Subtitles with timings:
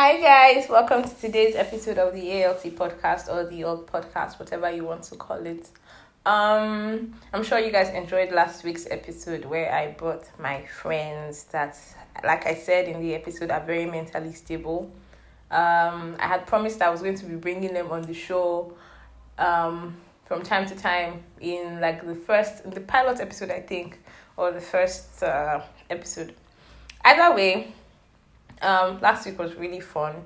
[0.00, 4.70] Hi guys, welcome to today's episode of the ALT podcast or the old podcast, whatever
[4.70, 5.68] you want to call it.
[6.24, 11.76] Um, I'm sure you guys enjoyed last week's episode where I brought my friends that,
[12.22, 14.88] like I said in the episode, are very mentally stable.
[15.50, 18.72] Um, I had promised I was going to be bringing them on the show
[19.36, 19.96] um,
[20.26, 23.98] from time to time in like the first, the pilot episode, I think,
[24.36, 25.60] or the first uh,
[25.90, 26.36] episode.
[27.04, 27.72] Either way,
[28.62, 30.16] um, last week was really fun,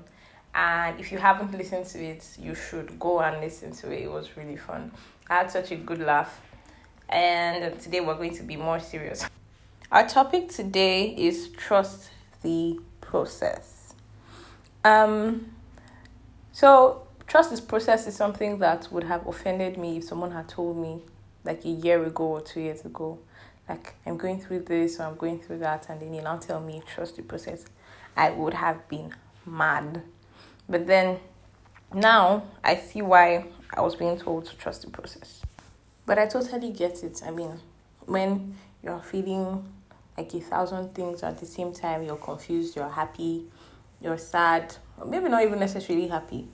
[0.55, 4.03] and if you haven't listened to it, you should go and listen to it.
[4.03, 4.91] It was really fun.
[5.29, 6.41] I had such a good laugh,
[7.09, 9.25] and today we're going to be more serious.
[9.91, 12.09] Our topic today is trust
[12.41, 13.93] the process.
[14.83, 15.53] Um,
[16.51, 20.77] so trust this process is something that would have offended me if someone had told
[20.77, 21.01] me
[21.43, 23.19] like a year ago or two years ago,
[23.67, 26.59] like I'm going through this or I'm going through that, and then you now tell
[26.59, 27.65] me trust the process.
[28.15, 29.13] I would have been
[29.45, 30.01] mad.
[30.67, 31.19] But then
[31.93, 35.41] now I see why I was being told to trust the process.
[36.05, 37.21] But I totally get it.
[37.25, 37.59] I mean,
[38.05, 39.63] when you're feeling
[40.17, 43.45] like a thousand things at the same time, you're confused, you're happy,
[44.01, 46.47] you're sad, or maybe not even necessarily happy.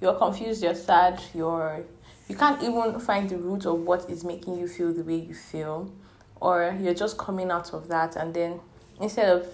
[0.00, 1.84] You're confused, you're sad, you're
[2.28, 5.32] you can't even find the root of what is making you feel the way you
[5.32, 5.92] feel,
[6.40, 8.60] or you're just coming out of that and then
[9.00, 9.46] instead of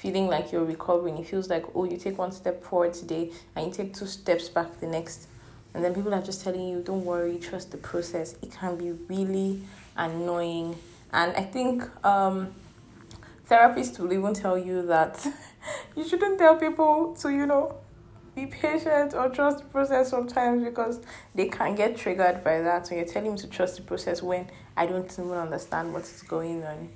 [0.00, 1.18] feeling like you're recovering.
[1.18, 4.48] It feels like, oh, you take one step forward today and you take two steps
[4.48, 5.28] back the next.
[5.74, 8.34] And then people are just telling you, don't worry, trust the process.
[8.40, 9.60] It can be really
[9.98, 10.78] annoying.
[11.12, 12.54] And I think um,
[13.50, 15.26] therapists will even tell you that
[15.96, 17.76] you shouldn't tell people to, you know,
[18.34, 21.00] be patient or trust the process sometimes because
[21.34, 22.86] they can get triggered by that.
[22.86, 24.46] So you're telling me to trust the process when
[24.78, 26.88] I don't even understand what is going on.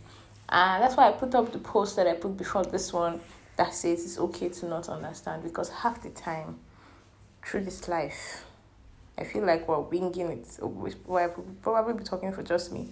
[0.49, 3.21] And that's why I put up the post that I put before this one
[3.57, 6.59] that says it's okay to not understand because half the time
[7.45, 8.45] through this life,
[9.17, 10.59] I feel like we're winging it.
[10.61, 11.29] Well,
[11.63, 12.89] probably be talking for just me.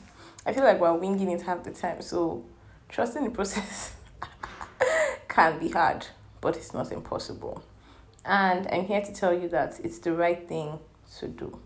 [0.47, 2.01] I feel like we're winging it half the time.
[2.03, 2.45] So
[2.89, 3.95] trusting the process
[5.29, 6.07] can be hard,
[6.41, 7.63] but it's not impossible.
[8.25, 10.79] And I'm here to tell you that it's the right thing
[11.19, 11.59] to do.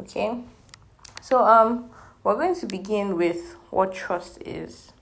[0.00, 0.40] Okay?
[1.22, 1.90] So um
[2.24, 4.92] we're going to begin with what trust is.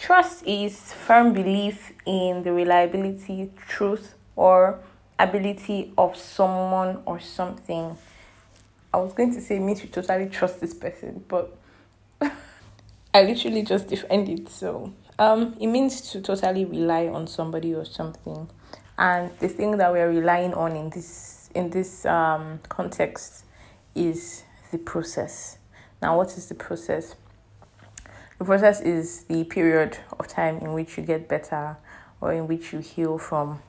[0.00, 4.80] Trust is firm belief in the reliability, truth, or
[5.18, 7.98] ability of someone or something.
[8.94, 11.54] I was going to say means you totally trust this person, but
[12.22, 14.48] I literally just defend it.
[14.48, 18.48] So um, it means to totally rely on somebody or something,
[18.96, 23.44] and the thing that we are relying on in this in this um, context
[23.94, 25.58] is the process.
[26.00, 27.16] Now, what is the process?
[28.40, 31.76] The process is the period of time in which you get better
[32.22, 33.60] or in which you heal from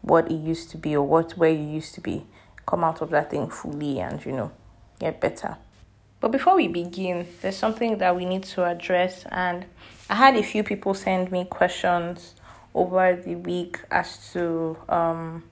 [0.00, 2.24] what it used to be or what where you used to be.
[2.64, 4.52] Come out of that thing fully and you know,
[4.98, 5.58] get better.
[6.18, 9.66] But before we begin, there's something that we need to address and
[10.08, 12.36] I had a few people send me questions
[12.74, 15.44] over the week as to um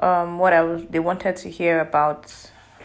[0.00, 2.34] um what I was they wanted to hear about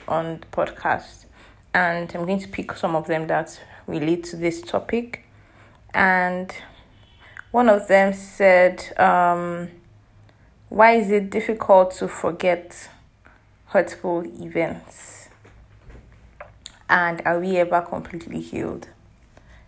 [0.07, 1.25] on the podcast
[1.73, 5.25] and I'm going to pick some of them that relate to this topic.
[5.94, 6.53] And
[7.51, 9.69] one of them said, um,
[10.69, 12.89] Why is it difficult to forget
[13.67, 15.29] hurtful events?
[16.89, 18.88] And are we ever completely healed?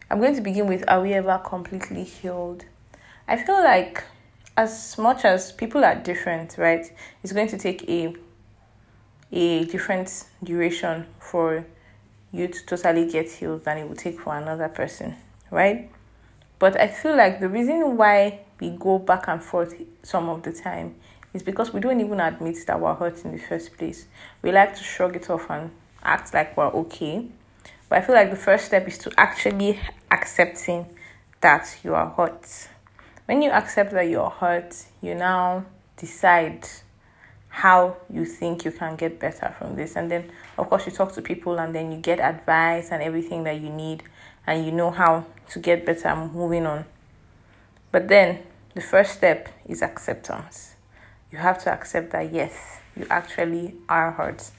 [0.09, 2.65] I'm going to begin with Are we ever completely healed?
[3.27, 4.03] I feel like
[4.57, 6.85] as much as people are different, right,
[7.23, 8.15] it's going to take a
[9.31, 11.65] a different duration for
[12.35, 15.15] you to totally get healed than it would take for another person,
[15.51, 15.89] right?
[16.59, 19.73] But I feel like the reason why we go back and forth
[20.03, 20.95] some of the time
[21.33, 24.07] is because we don't even admit that we're hurt in the first place.
[24.41, 25.71] We like to shrug it off and
[26.03, 27.27] act like we're okay.
[27.89, 29.79] But I feel like the first step is to actually
[30.11, 30.85] accepting
[31.41, 32.69] that you are hurt.
[33.25, 35.65] When you accept that you're hurt, you now
[35.97, 36.67] decide
[37.55, 39.95] how you think you can get better from this.
[39.95, 43.45] And then, of course, you talk to people and then you get advice and everything
[43.45, 44.03] that you need,
[44.45, 46.83] and you know how to get better moving on.
[47.93, 48.43] But then,
[48.73, 50.75] the first step is acceptance.
[51.31, 54.51] You have to accept that yes, you actually are hurt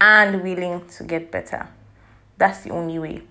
[0.00, 1.66] and willing to get better.
[2.38, 3.22] That's the only way.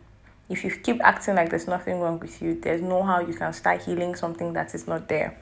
[0.49, 3.53] If you keep acting like there's nothing wrong with you, there's no how you can
[3.53, 5.39] start healing something that is not there,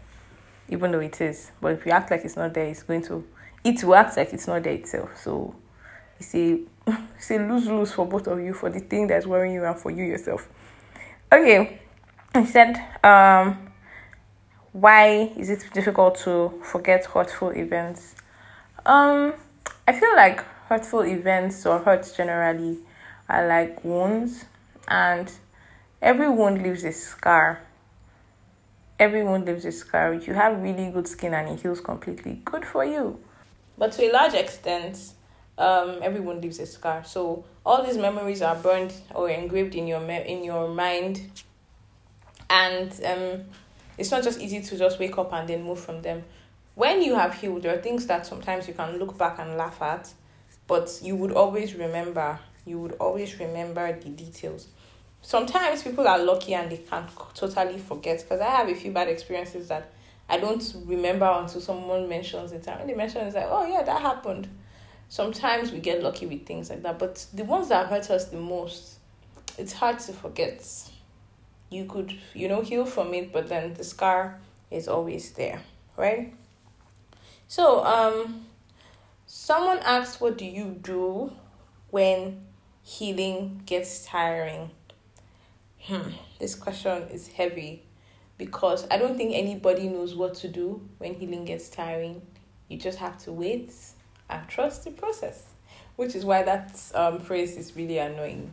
[0.70, 1.52] even though it is.
[1.60, 3.26] But if you act like it's not there, it's going to
[3.64, 5.18] it works like it's not there itself.
[5.18, 5.56] So
[6.20, 6.60] it's a
[7.18, 9.78] it's a lose lose for both of you for the thing that's worrying you and
[9.78, 10.48] for you yourself.
[11.32, 11.80] Okay,
[12.34, 13.72] I said, um,
[14.74, 18.16] why is it difficult to forget hurtful events?
[18.86, 19.34] Um,
[19.88, 22.80] I feel like hurtful events or hurts generally
[23.30, 24.46] are like wounds,
[24.88, 25.32] and
[26.02, 27.62] every wound leaves a scar.
[29.00, 30.14] Every wound leaves a scar.
[30.14, 33.20] If you have really good skin and it heals completely, good for you.
[33.78, 35.14] But to a large extent,
[35.58, 37.04] um, everyone leaves a scar.
[37.04, 41.22] So all these memories are burned or engraved in your me- in your mind,
[42.50, 43.46] and um,
[43.98, 46.24] it's not just easy to just wake up and then move from them.
[46.76, 49.82] When you have healed, there are things that sometimes you can look back and laugh
[49.82, 50.12] at,
[50.68, 52.40] but you would always remember.
[52.66, 54.68] You would always remember the details.
[55.22, 58.22] Sometimes people are lucky and they can totally forget.
[58.22, 59.92] Because I have a few bad experiences that
[60.32, 62.66] I don't remember until someone mentions it.
[62.66, 64.48] And when they mention it, it's like, oh yeah, that happened.
[65.10, 68.38] Sometimes we get lucky with things like that, but the ones that hurt us the
[68.38, 69.00] most,
[69.58, 70.66] it's hard to forget.
[71.70, 74.40] You could, you know, heal from it, but then the scar
[74.72, 75.62] is always there,
[75.98, 76.34] right?
[77.50, 78.46] So, um,
[79.26, 81.34] someone asked, What do you do
[81.90, 82.46] when
[82.84, 84.72] healing gets tiring?
[85.82, 87.84] Hmm, this question is heavy
[88.42, 92.24] because I don't think anybody knows what to do when healing gets tiring.
[92.70, 93.72] You just have to wait
[94.32, 95.46] and trust the process,
[95.96, 98.52] which is why that um, phrase is really annoying.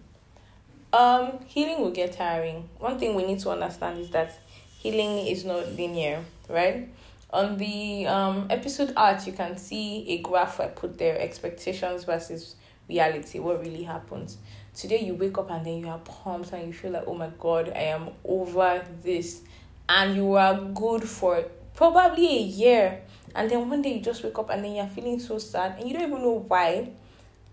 [0.92, 2.68] Um, healing will get tiring.
[2.78, 4.38] One thing we need to understand is that
[4.78, 6.90] healing is not linear, right?
[7.30, 12.56] On the um, episode art, you can see a graph I put there expectations versus
[12.90, 14.36] reality, what really happens.
[14.74, 17.30] Today, you wake up and then you are pumped and you feel like, oh my
[17.38, 19.40] god, I am over this
[19.88, 21.44] and you are good for
[21.74, 23.00] probably a year
[23.34, 25.88] and then one day you just wake up and then you're feeling so sad and
[25.88, 26.90] you don't even know why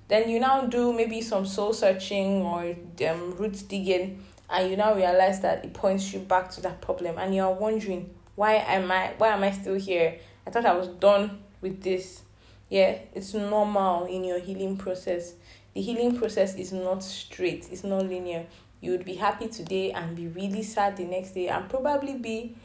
[0.07, 2.75] then you now do maybe some soul searching or
[3.09, 7.17] um, roots digging and you now realize that it points you back to that problem
[7.17, 10.19] and you're wondering why am i why am i still here?
[10.45, 12.21] I thought i was done with this.
[12.69, 15.33] Yeah it's normal in your healing process.
[15.73, 18.45] The healing process is not straight it's not linear
[18.81, 22.55] you would be happy today and be really sad the next day and probably be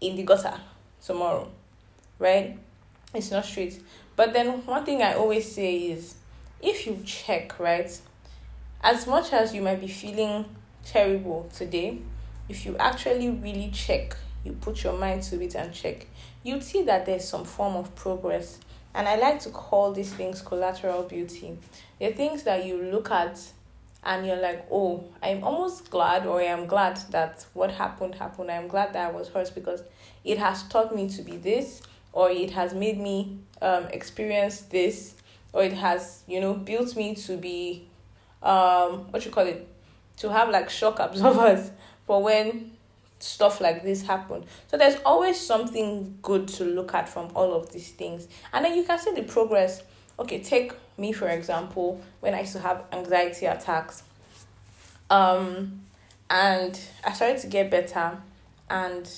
[0.00, 0.58] in the gutter
[1.04, 1.48] tomorrow
[2.18, 2.58] right?
[3.14, 3.80] It's not straight.
[4.16, 6.16] But then one thing i always say is
[6.60, 8.00] if you check right
[8.82, 10.44] as much as you might be feeling
[10.84, 11.98] terrible today
[12.48, 16.06] if you actually really check you put your mind to it and check
[16.42, 18.58] you'd see that there's some form of progress.
[18.94, 21.56] And i like to call these things collateral beauty.
[22.00, 23.40] The things that you look at
[24.04, 28.50] and you're like, oh, I'm almost glad, or I'm glad that what happened happened.
[28.50, 29.82] I'm glad that I was hurt because
[30.24, 35.14] it has taught me to be this, or it has made me um, experience this,
[35.52, 37.88] or it has, you know, built me to be,
[38.42, 39.66] um, what you call it,
[40.18, 41.70] to have like shock absorbers
[42.06, 42.72] for when
[43.18, 44.44] stuff like this happen.
[44.68, 48.76] So there's always something good to look at from all of these things, and then
[48.76, 49.82] you can see the progress
[50.18, 54.02] okay, take me for example, when I used to have anxiety attacks.
[55.10, 55.82] Um,
[56.28, 58.18] and I started to get better,
[58.68, 59.10] and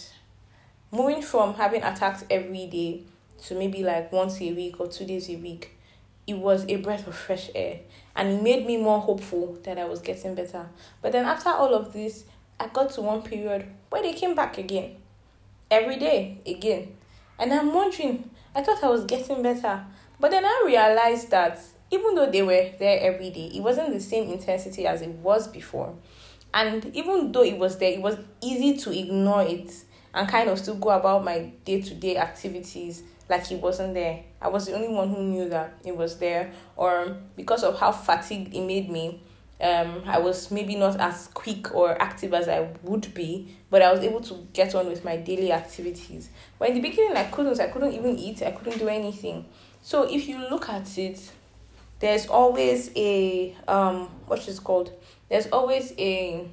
[0.93, 3.03] moving from having attacks every day
[3.45, 5.77] to maybe like once a week or two days a week,
[6.27, 7.81] it was a breath of fresh air,
[8.15, 10.69] and it made me more hopeful that I was getting better.
[11.03, 12.25] But then after all of this,
[12.61, 14.97] I got to one period where they came back again,
[15.71, 16.95] every day again,
[17.39, 18.31] and I'm wondering.
[18.53, 19.85] I thought I was getting better,
[20.21, 21.61] but then I realized that
[21.91, 25.49] even though they were there every day, it wasn't the same intensity as it was
[25.49, 25.95] before.
[26.53, 29.73] And even though it was there, it was easy to ignore it
[30.15, 34.25] and kind of still go about my day to day activities like it wasn't there.
[34.43, 37.93] I was the only one who knew that it was there, or because of how
[37.93, 39.23] fatigued it made me,
[39.61, 43.93] um, I was maybe not as quick or active as I would be, but I
[43.93, 46.31] was able to get on with my daily activities.
[46.59, 47.61] But in the beginning, I couldn't.
[47.61, 48.43] I couldn't even eat.
[48.43, 49.47] I couldn't do anything.
[49.83, 51.33] So if you look at it,
[51.99, 54.93] there's always a um what is it called?
[55.29, 56.49] There's always a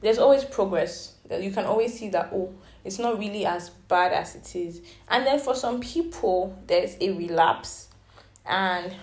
[0.00, 1.14] there's always progress.
[1.28, 4.80] That you can always see that oh, it's not really as bad as it is.
[5.08, 7.88] And then for some people, there's a relapse,
[8.44, 8.94] and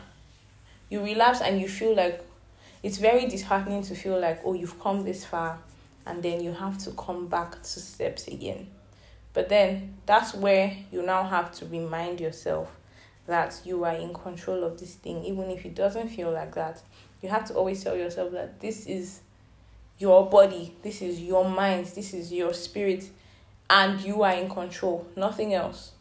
[0.90, 2.24] you relapse and you feel like
[2.84, 5.60] it's very disheartening to feel like oh you've come this far
[6.06, 8.68] and then you have to come back two steps again
[9.34, 12.70] but then that's where you now have to remind yourself
[13.26, 16.82] that you are in control of this thing, even if it doesn't feel like that.
[17.22, 19.22] You have to always tell yourself that this is
[19.98, 23.10] your body, this is your mind, this is your spirit,
[23.70, 25.08] and you are in control.
[25.16, 25.94] Nothing else.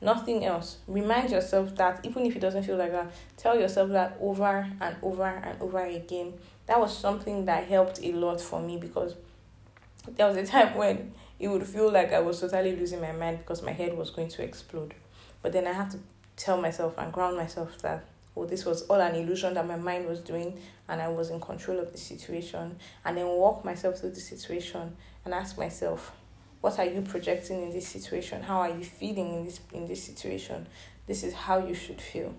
[0.00, 0.78] Nothing else.
[0.86, 4.96] Remind yourself that even if it doesn't feel like that, tell yourself that over and
[5.02, 6.34] over and over again.
[6.66, 9.14] That was something that helped a lot for me because
[10.16, 13.38] there was a time when it would feel like I was totally losing my mind
[13.38, 14.94] because my head was going to explode.
[15.42, 15.98] But then I had to
[16.38, 18.04] tell myself and ground myself that
[18.36, 21.40] oh this was all an illusion that my mind was doing and I was in
[21.40, 22.78] control of the situation.
[23.04, 26.12] And then walk myself through the situation and ask myself
[26.60, 28.42] what are you projecting in this situation?
[28.42, 30.66] How are you feeling in this in this situation?
[31.06, 32.34] This is how you should feel.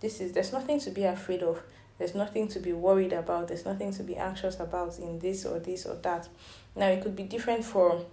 [0.00, 1.62] This is there's nothing to be afraid of.
[1.98, 3.48] There's nothing to be worried about.
[3.48, 6.28] There's nothing to be anxious about in this or this or that.
[6.74, 8.04] Now it could be different for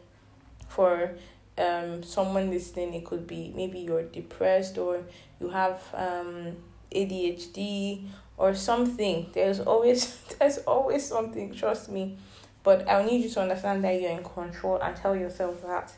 [0.69, 1.15] for
[1.57, 2.93] um someone listening.
[2.93, 5.03] It could be maybe you're depressed or
[5.39, 6.55] you have um
[6.93, 8.05] ADHD
[8.37, 12.17] or something there's always there's always something trust me
[12.63, 15.93] but I need you to understand that you're in control and tell yourself that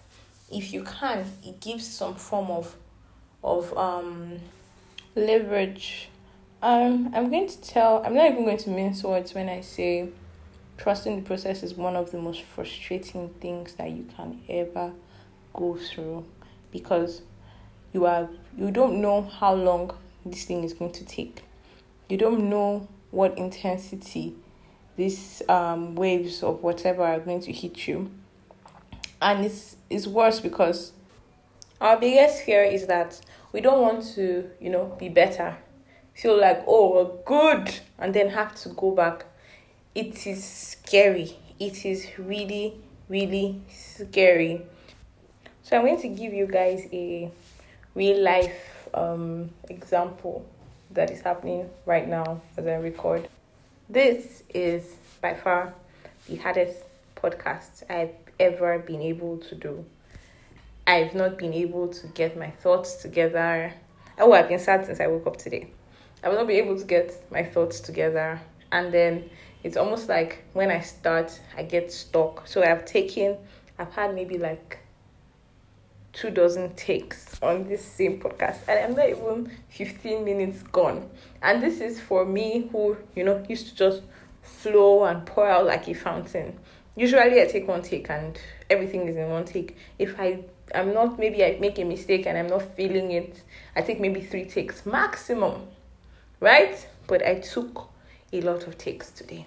[0.51, 2.75] if you can, it gives some form of
[3.43, 4.39] of um
[5.15, 6.09] leverage.
[6.61, 8.03] Um, I'm going to tell.
[8.05, 10.09] I'm not even going to mince words when I say
[10.77, 14.91] trusting the process is one of the most frustrating things that you can ever
[15.53, 16.25] go through
[16.71, 17.21] because
[17.93, 19.91] you are you don't know how long
[20.25, 21.43] this thing is going to take.
[22.09, 24.35] You don't know what intensity
[24.95, 28.11] these um, waves of whatever are going to hit you.
[29.21, 30.93] And it's, it's worse because
[31.79, 33.19] our biggest fear is that
[33.51, 35.57] we don't want to, you know, be better.
[36.13, 39.25] Feel like, oh, we're good, and then have to go back.
[39.95, 41.37] It is scary.
[41.59, 42.75] It is really,
[43.09, 44.61] really scary.
[45.63, 47.31] So I'm going to give you guys a
[47.95, 50.45] real life um, example
[50.91, 53.27] that is happening right now as I record.
[53.89, 55.73] This is by far
[56.27, 56.79] the hardest
[57.15, 59.85] podcast I've ever been able to do.
[60.87, 63.73] I've not been able to get my thoughts together.
[64.17, 65.69] Oh, I've been sad since I woke up today.
[66.23, 68.39] I will not be able to get my thoughts together.
[68.71, 69.29] And then
[69.63, 72.47] it's almost like when I start, I get stuck.
[72.47, 73.37] So I've taken,
[73.77, 74.79] I've had maybe like
[76.13, 78.59] two dozen takes on this same podcast.
[78.67, 81.09] And i'm not even 15 minutes gone.
[81.41, 84.01] And this is for me who you know used to just
[84.41, 86.57] flow and pour out like a fountain.
[86.95, 88.39] Usually i take one take and
[88.69, 89.77] everything is in one take.
[89.97, 90.43] If i
[90.75, 93.43] i'm not maybe i make a mistake and i'm not feeling it
[93.75, 95.67] i take maybe three takes maximum
[96.39, 96.87] right?
[97.07, 97.89] But i took
[98.33, 99.45] a lot of takes today.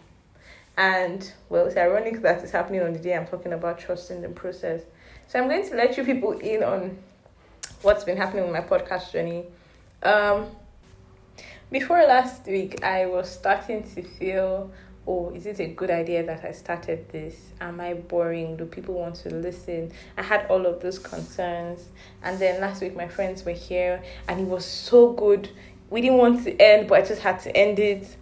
[0.76, 4.28] And well it's ironic that it's happening on the day i'm talking about trusting the
[4.28, 4.82] process
[5.28, 6.98] so I'm going to let you people in on
[7.82, 9.44] what's been happening with my podcast journey.
[10.02, 10.46] Um,
[11.70, 14.70] before last week, I was starting to feel,
[15.06, 17.34] oh, is it a good idea that I started this?
[17.60, 18.56] Am I boring?
[18.56, 19.92] Do people want to listen?
[20.16, 21.88] I had all of those concerns.
[22.22, 25.50] And then last week, my friends were here and it was so good.
[25.90, 28.16] We didn't want to end, but I just had to end it.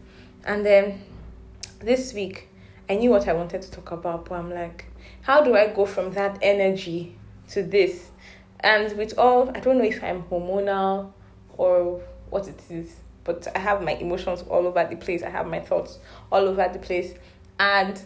[0.45, 1.03] And then
[1.81, 2.49] this week,
[2.89, 4.87] I knew what I wanted to talk about, but I'm like,
[5.23, 7.17] how do I go from that energy
[7.51, 8.11] to this?
[8.61, 11.13] And with all, I don't know if I'm hormonal
[11.57, 15.23] or what it is, but I have my emotions all over the place.
[15.23, 15.99] I have my thoughts
[16.31, 17.15] all over the place.
[17.59, 18.01] And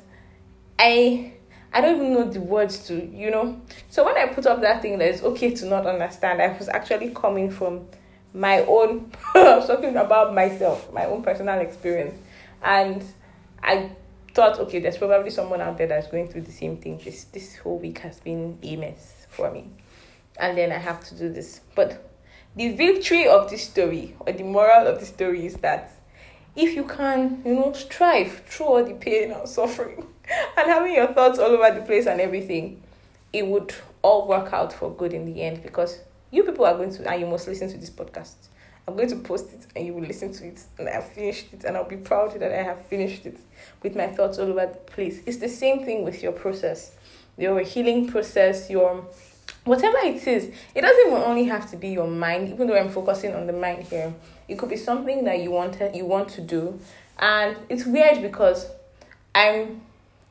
[0.78, 1.32] I
[1.72, 3.60] I don't even know the words to, you know.
[3.90, 6.68] So when I put up that thing that it's okay to not understand, I was
[6.68, 7.86] actually coming from
[8.32, 12.18] my own talking about myself, my own personal experience.
[12.62, 13.04] And
[13.62, 13.90] I
[14.36, 17.00] thought, okay, there's probably someone out there that's going through the same thing.
[17.02, 19.70] This this whole week has been a mess for me,
[20.38, 21.62] and then I have to do this.
[21.74, 22.10] But
[22.54, 25.90] the victory of this story, or the moral of the story, is that
[26.54, 30.06] if you can, you know, strive through all the pain and suffering,
[30.58, 32.82] and having your thoughts all over the place and everything,
[33.32, 36.00] it would all work out for good in the end because
[36.30, 38.34] you people are going to, and you must listen to this podcast
[38.88, 40.62] I'm going to post it and you will listen to it.
[40.78, 43.38] And I've finished it and I'll be proud that I have finished it
[43.82, 45.20] with my thoughts all over the place.
[45.26, 46.92] It's the same thing with your process,
[47.36, 49.04] your healing process, your
[49.64, 50.52] whatever it is.
[50.74, 53.52] It doesn't even only have to be your mind, even though I'm focusing on the
[53.52, 54.14] mind here.
[54.48, 56.78] It could be something that you wanted you want to do.
[57.18, 58.66] And it's weird because
[59.34, 59.80] I'm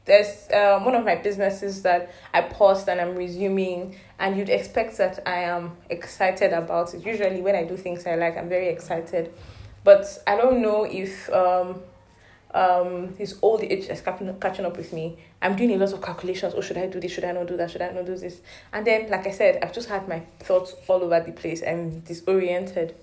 [0.05, 4.97] there's um, one of my businesses that I paused and I'm resuming, and you'd expect
[4.97, 7.05] that I am excited about it.
[7.05, 9.33] Usually, when I do things I like, I'm very excited,
[9.83, 11.81] but I don't know if um,
[12.53, 15.17] um, his old age is catching up with me.
[15.41, 16.53] I'm doing a lot of calculations.
[16.55, 17.11] Oh, should I do this?
[17.11, 17.71] Should I not do that?
[17.71, 18.41] Should I not do this?
[18.73, 21.63] And then, like I said, I've just had my thoughts all over the place.
[21.65, 22.95] I'm disoriented,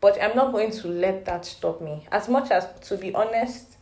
[0.00, 2.06] but I'm not going to let that stop me.
[2.10, 3.73] As much as, to be honest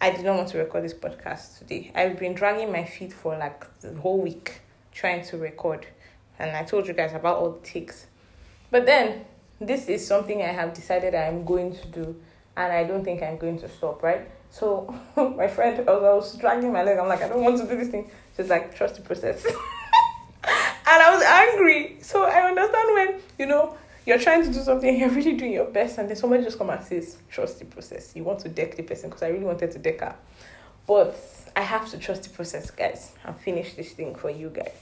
[0.00, 1.90] I did not want to record this podcast today.
[1.94, 4.60] I've been dragging my feet for like the whole week
[4.92, 5.86] trying to record.
[6.38, 8.06] And I told you guys about all the takes.
[8.70, 9.24] But then,
[9.58, 12.16] this is something I have decided I'm going to do.
[12.56, 14.28] And I don't think I'm going to stop, right?
[14.50, 17.66] So, my friend, as I was dragging my leg, I'm like, I don't want to
[17.66, 18.10] do this thing.
[18.36, 19.46] She's like, trust the process.
[20.88, 21.96] And I was angry.
[22.00, 23.76] So I understand when, you know,
[24.06, 26.70] you're trying to do something, you're really doing your best, and then somebody just come
[26.70, 28.14] and says, trust the process.
[28.14, 30.14] You want to deck the person because I really wanted to deck her.
[30.86, 31.18] But
[31.54, 34.74] I have to trust the process, guys, and finish this thing for you guys.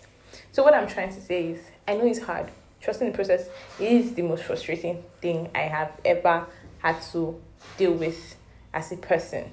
[0.52, 2.50] So what I'm trying to say is, I know it's hard.
[2.80, 3.48] Trusting the process
[3.80, 6.46] is the most frustrating thing I have ever
[6.78, 7.40] had to
[7.78, 8.36] deal with
[8.74, 9.50] as a person.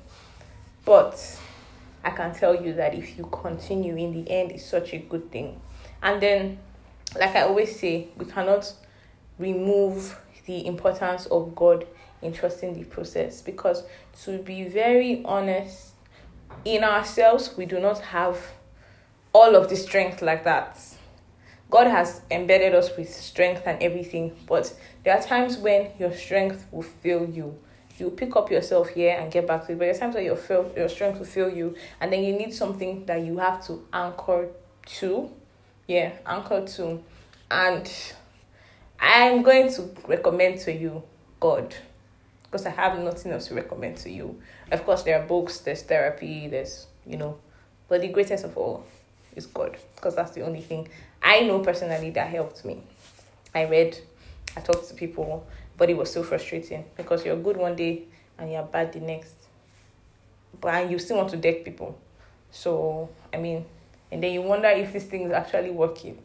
[0.83, 1.39] But
[2.03, 5.31] I can tell you that if you continue in the end, it's such a good
[5.31, 5.61] thing.
[6.03, 6.57] And then,
[7.17, 8.73] like I always say, we cannot
[9.41, 11.85] remove the importance of God
[12.21, 13.83] in trusting the process because,
[14.23, 15.93] to be very honest,
[16.63, 18.37] in ourselves, we do not have
[19.33, 20.79] all of the strength like that.
[21.69, 26.67] God has embedded us with strength and everything, but there are times when your strength
[26.71, 27.57] will fail you.
[27.97, 30.25] You pick up yourself here and get back to it, but there are times when
[30.25, 33.65] your fail, your strength will fail you, and then you need something that you have
[33.67, 34.49] to anchor
[34.97, 35.31] to.
[35.87, 37.03] Yeah, anchor to.
[37.49, 38.13] And
[39.01, 41.01] I'm going to recommend to you
[41.39, 41.75] God
[42.43, 44.39] because I have nothing else to recommend to you.
[44.71, 47.39] Of course, there are books, there's therapy, there's, you know,
[47.89, 48.85] but the greatest of all
[49.35, 50.87] is God because that's the only thing
[51.23, 52.83] I know personally that helped me.
[53.55, 53.97] I read,
[54.55, 55.45] I talked to people,
[55.77, 58.03] but it was so frustrating because you're good one day
[58.37, 59.33] and you're bad the next.
[60.59, 61.97] But you still want to deck people.
[62.51, 63.65] So, I mean,
[64.11, 66.17] and then you wonder if this thing is actually working.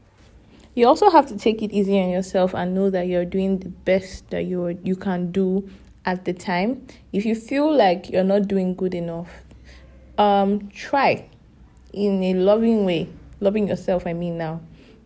[0.76, 3.70] You also have to take it easy on yourself and know that you're doing the
[3.70, 5.66] best that you you can do
[6.04, 6.86] at the time.
[7.14, 9.30] If you feel like you're not doing good enough,
[10.18, 11.30] um, try
[11.94, 13.08] in a loving way,
[13.40, 14.60] loving yourself, I mean, now,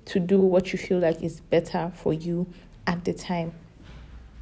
[0.07, 2.53] to do what you feel like is better for you
[2.89, 3.53] at the time.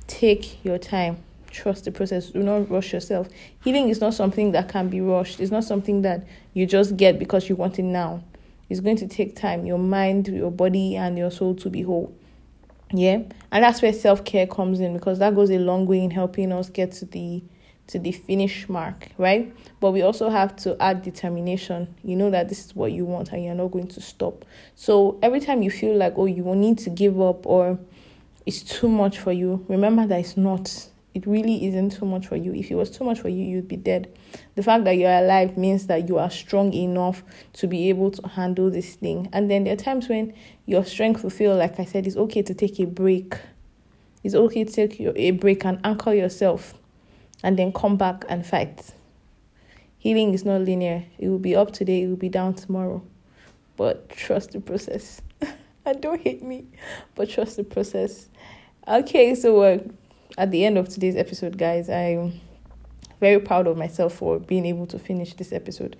[0.06, 1.22] Take your time.
[1.50, 2.30] Trust the process.
[2.30, 3.28] Do not rush yourself.
[3.64, 5.40] Healing is not something that can be rushed.
[5.40, 8.22] It's not something that you just get because you want it now.
[8.68, 12.14] It's going to take time, your mind, your body, and your soul to be whole.
[12.92, 13.22] Yeah.
[13.50, 16.52] And that's where self care comes in because that goes a long way in helping
[16.52, 17.42] us get to the
[17.88, 19.52] to the finish mark, right?
[19.80, 21.94] But we also have to add determination.
[22.04, 24.44] You know that this is what you want and you're not going to stop.
[24.74, 27.78] So every time you feel like, oh, you will need to give up or
[28.44, 30.88] it's too much for you, remember that it's not.
[31.18, 32.54] It really isn't too much for you.
[32.54, 34.16] If it was too much for you, you'd be dead.
[34.54, 38.28] The fact that you're alive means that you are strong enough to be able to
[38.28, 39.28] handle this thing.
[39.32, 40.32] And then there are times when
[40.66, 43.34] your strength will feel, like I said, it's okay to take a break.
[44.22, 46.74] It's okay to take a break and anchor yourself
[47.42, 48.92] and then come back and fight.
[49.98, 51.04] Healing is not linear.
[51.18, 53.02] It will be up today, it will be down tomorrow.
[53.76, 55.20] But trust the process.
[55.84, 56.66] and don't hate me,
[57.16, 58.28] but trust the process.
[58.86, 59.78] Okay, so uh,
[60.36, 62.40] at the end of today's episode, guys, I'm
[63.20, 65.96] very proud of myself for being able to finish this episode.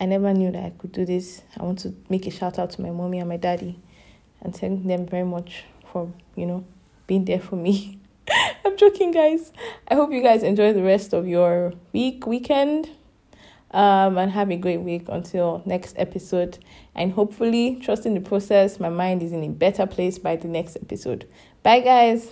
[0.00, 1.42] I never knew that I could do this.
[1.58, 3.78] I want to make a shout out to my mommy and my daddy
[4.40, 6.64] and thank them very much for, you know,
[7.06, 7.98] being there for me.
[8.64, 9.52] I'm joking, guys.
[9.88, 12.88] I hope you guys enjoy the rest of your week, weekend,
[13.70, 16.58] um, and have a great week until next episode.
[16.94, 20.76] And hopefully, trusting the process, my mind is in a better place by the next
[20.76, 21.28] episode.
[21.62, 22.30] Bye, guys.